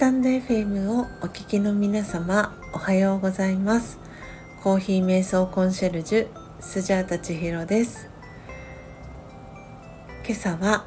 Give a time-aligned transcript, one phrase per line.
[0.00, 3.98] タンド FM をお聞きの皆様おはようございます。
[4.62, 6.28] コーヒー瞑想コンシェルジュ
[6.58, 8.08] スジャータ千尋です。
[10.26, 10.86] 今朝は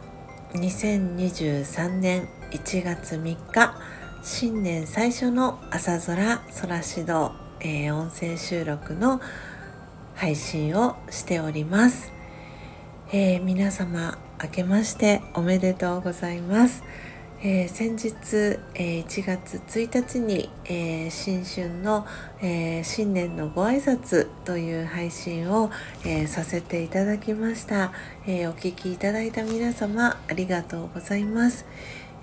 [0.54, 3.78] 2023年1月3日
[4.24, 9.22] 新年最初の朝空空指導、えー、音声収録の
[10.16, 12.12] 配信をしております、
[13.12, 16.84] えー、皆様明けましておめでとうございます、
[17.46, 22.08] えー、先日、えー、1月1日に、えー、新春の、
[22.42, 25.70] え新年のご挨拶という配信を、
[26.06, 27.92] えさせていただきました、
[28.26, 31.66] えお聞きいただいた皆様ありがとうございます、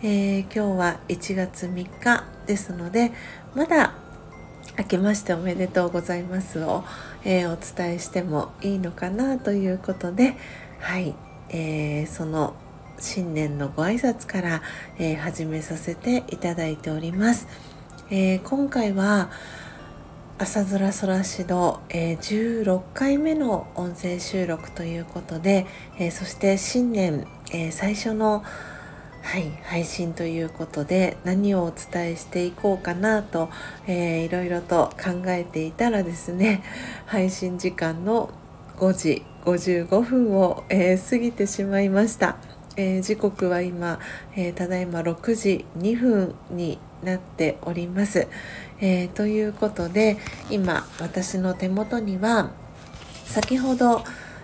[0.03, 3.13] え今日は1月3日ですので
[3.55, 3.93] まだ
[4.79, 6.83] 明けましておめでとうございますを、
[7.27, 10.35] えお伝えしてもいいのかなということで
[10.79, 11.15] はい、
[11.51, 12.55] えその
[13.01, 14.63] 新年のご挨拶から、
[14.99, 17.49] えー、始めさせていただいております、
[18.11, 19.31] えー、今回は
[20.39, 25.67] 朝空空指導、えー、16回目の音声収録ということで、
[25.99, 28.45] えー、そして新年、えー、最初の
[29.23, 33.51] はい、配信ということで何をお伝えしていこうかなと、
[33.87, 36.63] えー、いろいろと考えていたらですね
[37.05, 38.31] 配信時間の
[38.79, 42.37] 5時55分を、え、過ぎてしまいました。
[42.77, 43.99] えー、時刻は今、
[44.37, 48.29] えー、ただいま6時2分になっております。
[48.81, 50.17] えー、ということで
[50.51, 52.51] 今私の手元には
[53.27, 54.03] 先ほど、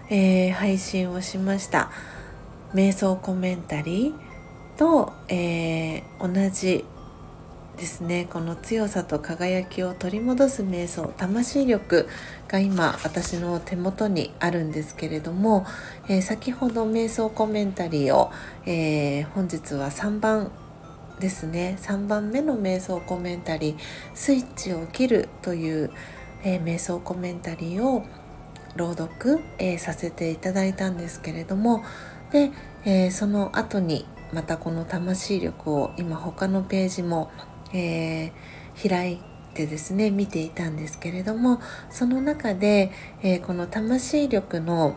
[0.08, 1.90] え配信をしました
[2.72, 6.84] 瞑想コメンタリーと、え同じ
[7.76, 8.26] ですね。
[8.30, 12.08] この強さと輝きを取り戻す瞑想魂力
[12.48, 15.66] が今私の手元にあるんですけれども、
[16.08, 18.30] えー、先ほど瞑想コメンタリーを、
[18.64, 20.50] えー、本日は3番
[21.20, 21.78] ですね。
[21.80, 23.76] 3番目の瞑想コメンタリー
[24.14, 25.90] 「スイッチを切る」という、
[26.44, 28.04] えー、瞑想コメンタリーを
[28.76, 31.82] 朗読、えさせていただいたんですけれども
[32.30, 32.50] で、
[32.84, 37.30] えその後にまたこの魂力を今他のページも
[37.76, 39.18] えー、開い
[39.54, 41.60] てですね見ていたんですけれども
[41.90, 42.90] その中で、
[43.22, 44.96] えー、この魂力の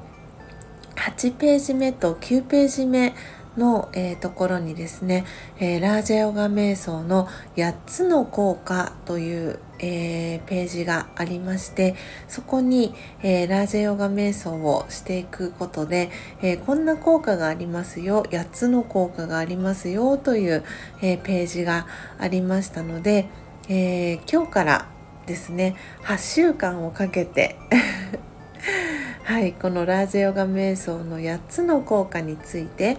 [0.96, 3.14] 8ページ目と9ページ目
[3.58, 5.26] の、えー、ところにですね、
[5.60, 11.96] えー、ラージャヨガ瞑想の8つの効果という、えー、ページがありまして
[12.28, 16.10] そこに、えラージャヨガ瞑想をしていくことで、
[16.42, 20.64] えこんな効果がありますよ8つの効果がありますよという、
[21.02, 23.28] えページがありましたので、
[23.68, 24.88] え今日から
[25.26, 27.56] ですね8週間をかけて
[29.24, 32.98] はい、このラージェヨガ瞑想の8つの効果について、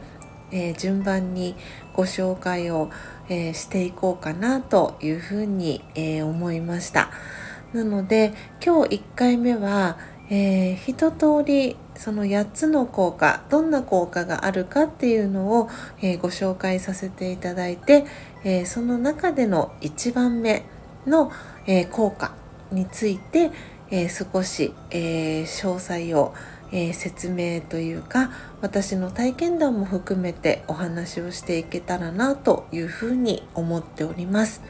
[0.52, 1.56] え、順番に
[1.92, 2.88] ご紹介を、
[3.30, 7.10] えー、していこうかなというふうに、えー、思いました。
[7.72, 9.96] なので今日1回目は、
[10.28, 15.68] えー、一通りその8つの効果どんな効果があるかっていうのを、
[16.00, 18.06] えご紹介させていただいて、
[18.42, 20.64] えその中での1番目
[21.06, 21.30] の、
[21.66, 22.32] え効果
[22.72, 23.50] について、
[23.90, 26.32] え少し、え詳細を、
[26.72, 34.62] えー、説明というか私の体験談も含めてお話をしていけたらなというふうに思っております。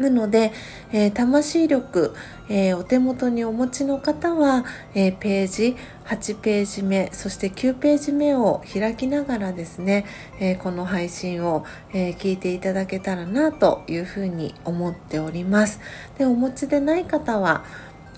[0.00, 0.52] なので、
[0.92, 2.14] えー、魂力、
[2.48, 4.64] えー、お手元にお持ちの方は、
[4.94, 5.76] えー、ページ
[6.06, 10.06] 8ページ目そして9ページ目を開きながらですね、
[10.40, 15.78] えこの配信を、え聞いていただけたらなというふうに思っております。
[16.18, 17.64] でお持ちでない方は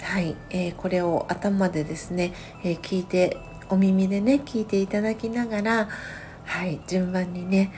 [0.03, 2.33] はい、えー、これを頭でですね、
[2.65, 3.39] えー、聞いて
[3.71, 5.89] お耳でね聞いていただきながら
[6.45, 7.73] はい順番にね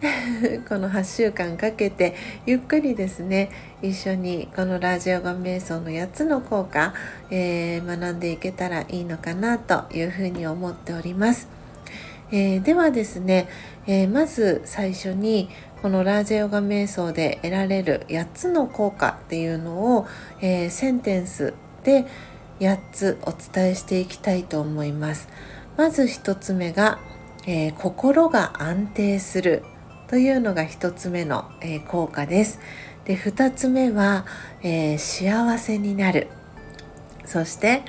[0.68, 2.14] この8週間かけて
[2.44, 6.92] ゆっくりですね一緒にこのラジオガ瞑想の8つの効果、
[7.30, 11.48] えー、学んでいけたらいいのかなというふうに思っております。
[12.30, 13.48] えー、ではですね、
[13.86, 15.48] えー、まず最初に
[15.84, 20.06] このラージェヨガ瞑想で得られる8つの効果っていうのを、
[20.40, 21.52] えー、センテンス
[21.82, 22.06] で
[22.58, 25.28] 8つお伝えしていきたいと思います。
[25.76, 27.00] まず1つ目が、
[27.46, 29.62] えー、心が安定する
[30.08, 32.60] というのが1つ目の、えー、効果です。
[33.04, 34.24] で2つ目は、
[34.62, 36.28] え幸せになる
[37.26, 37.82] そして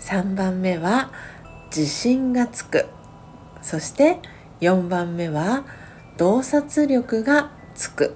[0.00, 1.12] 3番目は
[1.66, 2.86] 自信がつく
[3.60, 4.20] そして
[4.62, 5.66] 4番目は
[6.16, 8.14] 洞察力がつく。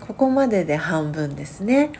[0.00, 1.90] ここまでで半分ですね。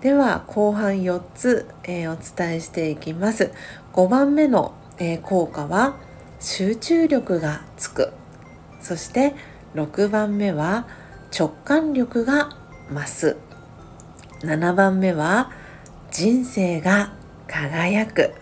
[0.00, 3.52] では後半4つ、えー、お伝えしていきます。
[3.92, 5.96] 5番目の、えー、効果は
[6.40, 8.12] 集中力がつく。
[8.80, 9.34] そして
[9.74, 10.86] 6番目は
[11.36, 12.50] 直感力が
[12.90, 13.36] 増す。
[14.40, 15.50] 7番目は
[16.10, 17.14] 人生が
[17.48, 18.32] 輝く。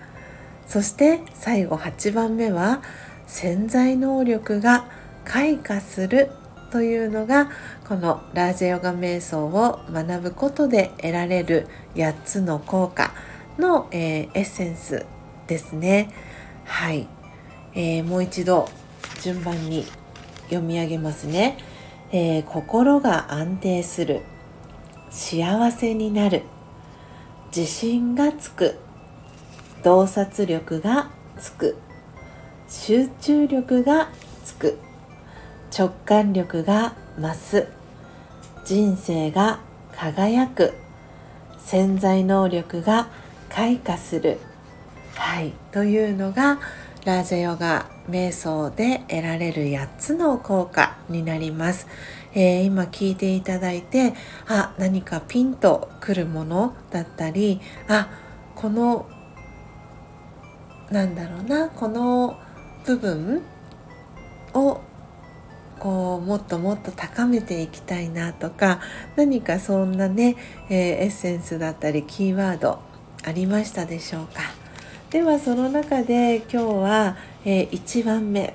[0.66, 2.82] そして最後8番目は
[3.26, 4.86] 潜在能力が
[5.24, 6.30] 開花する
[6.70, 7.50] というのが
[7.86, 13.12] このラージェヨガ瞑想を学ぶことで得られる8つの効果
[13.58, 15.04] の、えー、エッセンス
[15.46, 16.10] ですね。
[16.64, 17.06] はい、
[17.74, 18.68] えー、もう一度
[19.20, 19.84] 順番に
[20.44, 21.58] 読み上げますね。
[22.10, 24.22] えー、心が安定する。
[25.10, 26.42] 幸せになる。
[27.54, 28.78] 自信がつく。
[29.82, 31.76] 洞察力がつく。
[32.68, 34.10] 集中力が
[34.44, 34.78] つく。
[35.76, 37.68] 直感力が増す。
[38.64, 39.60] 人生が
[39.96, 40.74] 輝く。
[41.58, 43.08] 潜在能力が
[43.48, 44.38] 開花する。
[45.14, 45.52] はい。
[45.72, 46.58] というのが
[47.04, 51.88] ラージャヨガ瞑想で得られる8つの効果になります、
[52.32, 54.14] えー、今聞いていただいて
[54.46, 58.08] あ何かピンとくるものだったりあ
[58.54, 59.08] この
[60.90, 62.38] なんだろうなこの
[62.84, 63.42] 部分
[65.82, 68.78] こうもっともっと高めていきたいなとか
[69.16, 70.36] 何かそんなね、
[70.70, 72.78] えー、エッセンスだったりキーワード
[73.24, 74.42] ありましたでしょうか？
[75.10, 78.54] ではその中で今日は、えー、1番目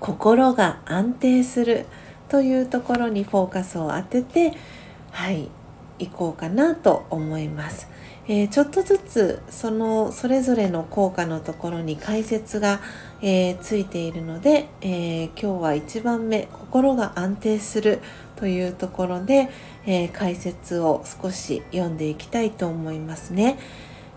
[0.00, 1.86] 心が安定する
[2.28, 4.52] というところにフォーカスを当てて
[5.12, 5.48] はい
[6.00, 7.86] 行こうかなと思います。
[8.26, 12.80] えー、ちょっとずつそのそれぞれの効果のところに解説が、
[13.22, 18.00] えー、ついているので、えー、今日は1番目「心が安定する」
[18.36, 19.48] というところで、
[19.86, 23.56] え解説を少し読んでいきたいと思いますね。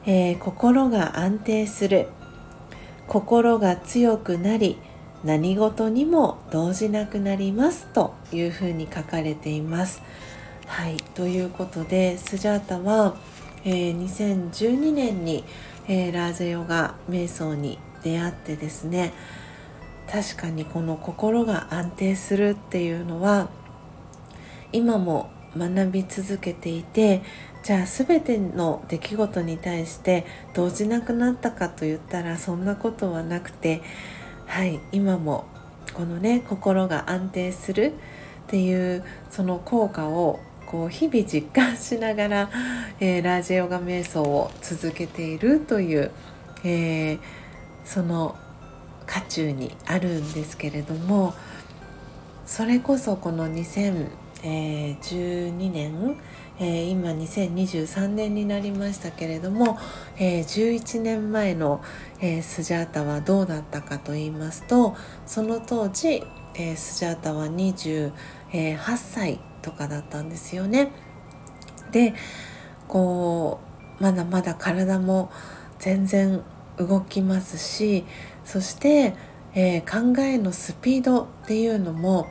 [0.07, 2.07] え心が安定する
[3.07, 4.78] 心が強くなり
[5.24, 10.02] 何事にも動じなくなりますというふうに書かれています。
[10.66, 13.16] はい、ということでスジャータは
[13.66, 15.44] え、2012年に、
[15.88, 19.12] えー、ラーゼヨガ瞑想に出会ってですね
[20.10, 23.50] 確かにこの心が安定するっていうのは
[24.72, 27.24] 今も学び続けていて
[27.63, 33.81] じゃあ全ての出来事に対して動じなくなったかと言ったらそんなことはなくて
[34.46, 35.46] はい今も
[35.94, 37.94] このね心が安定する
[38.46, 42.50] っていうその効果をこう日々実感しながら、
[43.00, 46.12] えー、ラージヨガ瞑想を続けているという、
[46.63, 47.19] えー、
[47.85, 48.35] その
[49.05, 51.33] 渦中にあるんですけれども
[52.45, 54.11] それこそこの2012
[55.71, 56.17] 年、
[56.59, 59.79] 今2023年になりましたけれども、
[60.17, 61.81] 11年前の、
[62.43, 64.95] スジャータはどうだったかと言いますと
[65.25, 66.23] その当時、
[66.75, 68.11] スジャータは28
[68.97, 70.91] 歳とかだったんですよね。
[71.91, 72.13] で
[72.87, 73.59] こ
[73.99, 75.31] うまだまだ体も
[75.79, 76.43] 全然
[76.77, 78.06] 動きますし
[78.44, 79.16] そして、
[79.54, 82.27] えー、考えのスピードっていうのも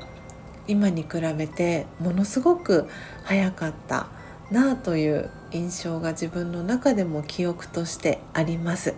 [0.66, 2.88] 今に比べてものすごく
[3.24, 4.08] 早かった
[4.50, 8.94] なあという印象が自分の中でも記憶としてあります。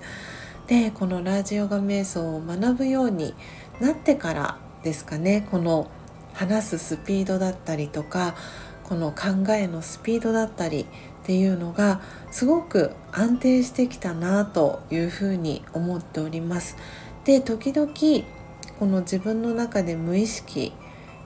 [0.66, 3.34] でこのラージヨガ瞑想を学ぶように
[3.80, 5.88] なってからですかねこの
[6.34, 8.34] 話すスピードだったりとか
[8.82, 10.86] この考えのスピードだったり
[11.26, 16.76] っていうのがすごく安定してきたなというふうに思っております。
[17.24, 17.90] で時々
[18.78, 20.72] この自分の中で無意識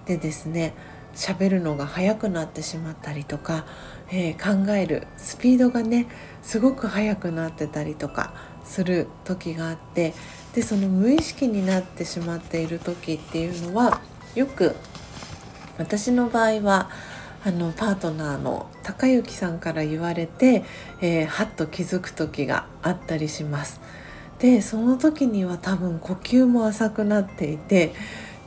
[0.07, 0.73] でですね
[1.15, 3.67] 喋るのが速くなってしまったりとか、
[4.11, 6.07] えー、考えるスピードがね
[6.43, 8.33] すごく速くなってたりとか
[8.65, 10.15] する時があって
[10.55, 14.01] でその無意識になってしまっている時っていうのは
[14.35, 14.77] よく
[15.77, 16.89] 私の場合は
[17.43, 20.65] あのパートナーの高之さんから言われて、
[21.01, 23.81] えー、はっと気づく時があったりします。
[24.39, 27.93] でその時には多分呼吸も浅くなっていて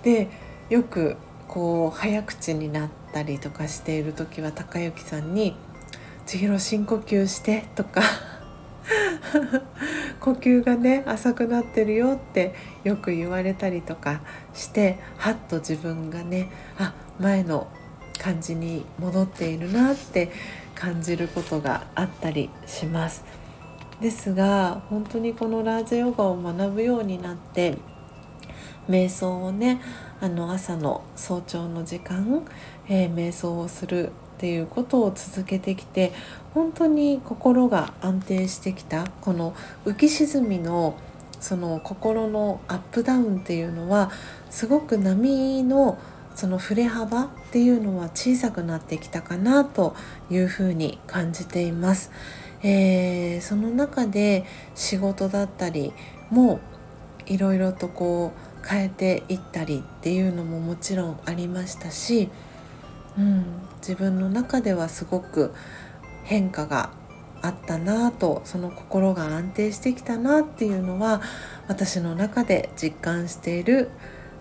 [0.02, 0.28] で
[0.70, 5.56] よくこう早口になったりとかしている時は高之さんに
[6.26, 8.02] 「千尋深呼吸して」とか
[10.20, 14.22] 呼吸がね浅くなってるよってよく言われたりとか
[14.54, 17.68] してはっと自分がねあ前の
[18.24, 20.32] 感じに戻っているなって
[20.76, 23.26] 感じることがあったりします。
[24.00, 27.78] ですが本当にこのラージヨガを学ぶようになって
[28.90, 29.82] 瞑想をね
[30.20, 32.44] あの朝の早朝の時間、
[32.90, 36.12] えー、瞑想をするっていうことを続けてきて
[36.54, 40.98] 本当に心が安定してきたこの浮き沈みの
[41.40, 44.12] その心のアップダウンっていうのは
[44.50, 45.98] すごく波の
[46.36, 49.96] その振れ幅っていうのは小さくなってきたかなと
[50.30, 52.12] いうふうに感じています。
[52.64, 55.92] えー、その中で仕事だったり
[56.30, 56.62] も
[57.26, 58.32] いろいろとこ
[58.64, 62.30] う変えていったりっていうのももちろんありましたし、
[63.18, 63.46] うん、
[63.80, 65.54] 自分の中ではすごく
[66.24, 66.92] 変化が
[67.42, 71.22] あったなとその心が安定してきたなっていうのは
[71.68, 73.92] 私の中で実感している、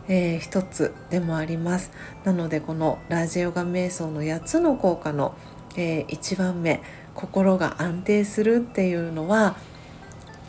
[0.09, 1.93] えー、一つでもあります
[2.25, 5.35] なのでこのラジオガ瞑想の8つの効果の、
[5.77, 6.83] えー、1番目
[7.15, 9.57] 心が安定するっていうのは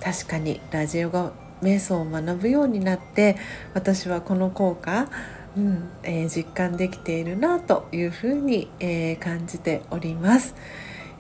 [0.01, 1.31] 確かにラジオガ
[1.61, 3.37] 瞑想を学ぶようになって
[3.73, 5.07] 私はこの効果
[5.55, 10.55] うんえー、実感できているなというふうに、えー、感じております。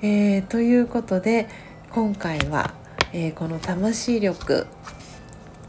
[0.01, 1.47] えー、ということで
[1.91, 2.73] 今回は、
[3.13, 4.65] えこの魂力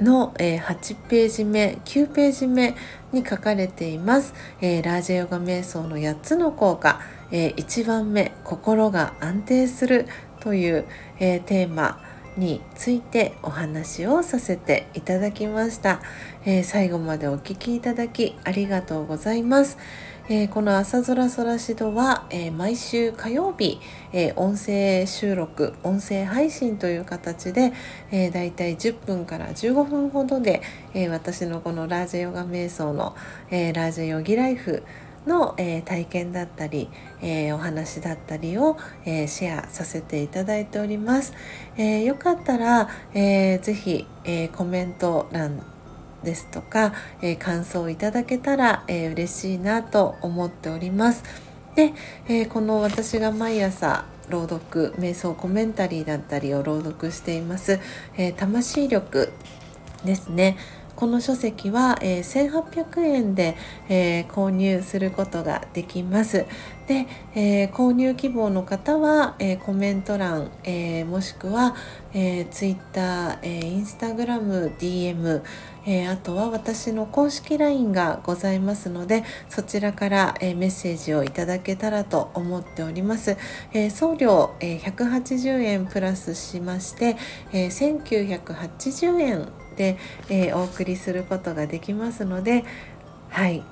[0.01, 2.75] の、え8ページ目9ページ目
[3.13, 10.07] に書かれています、えラージェヨガ瞑想の8つの効果、え1番目心が安定する
[10.41, 10.87] という、
[11.19, 12.01] えテーマ
[12.37, 16.01] についてお話をさせていただきました、
[16.45, 19.79] え、最後までお聴きいただきありがとうございます、
[20.27, 23.79] えー、この朝空空しどは、えー、毎週火曜日、
[24.11, 27.75] え音声収録音声配信という形で、
[28.11, 30.63] えだいたい10分から15分ほどで、
[30.95, 33.15] え私のこのラージェヨガ瞑想の、
[33.51, 34.83] えラージェヨギライフ
[35.27, 36.89] の、えー、体験だったり、
[37.21, 41.35] えー、お話だったりを、えー、シェアさせていただいております。
[41.77, 45.63] えよかったら、えー、ぜひ、えコメント欄
[46.25, 51.23] ですとか、え感想をいただけたら、え嬉しいなと思っております。
[51.77, 51.93] で、
[52.29, 57.79] えこの私が毎朝朗読瞑想コメンタリーだったりを朗読しています、
[58.17, 59.33] え魂力
[60.05, 60.57] ですね
[60.97, 63.57] この書籍は、えー、1800円で、
[63.89, 66.47] えー、購入することができます。
[66.87, 71.75] で、えー、購入希望の方は、えコメント欄、えもしくは、
[72.13, 75.43] え Twitter、え Instagram、DM、
[75.87, 83.39] えあとは私の公式 LINE がございますのでそちらから、えメッセージをいただけたらと思っております。
[83.73, 87.17] え送料、え180円プラスしまして、
[87.53, 89.49] え1980円、
[89.83, 92.65] えー、お送りすることができますので
[93.31, 93.63] はい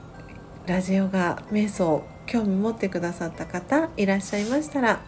[0.67, 5.01] ラジオが瞑想興味持ってくださった方いらっしゃいましたら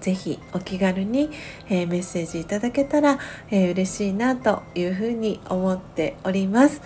[0.00, 1.30] 是非お気軽に、
[1.68, 3.18] えー、メッセージいただけたら、
[3.50, 6.80] えー、嬉しいなというふうに思っております。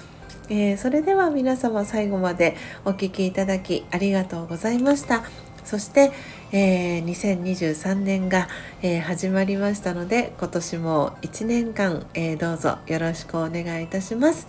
[0.48, 5.22] えー、それでは皆様最後までお聴きいただきありがとうございました。
[5.64, 6.10] そして、
[6.52, 8.48] えー、2023年が、
[8.82, 14.46] えー、始まりましたので今年も1年間、えー、どうぞよろしくお願いいたします。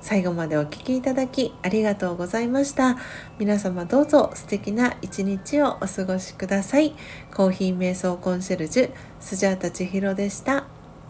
[0.00, 2.96] 最後までお聴きいただきありがとうございました。
[3.38, 6.94] 皆様どうぞ素敵な一日をお過ごしください。
[7.34, 8.90] コーヒー瞑想コンシェルジュ
[9.20, 10.66] スジャータ千尋でした。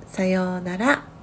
[0.07, 1.18] さようなら。